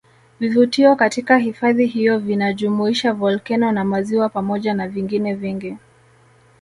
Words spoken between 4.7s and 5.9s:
na vingine vingi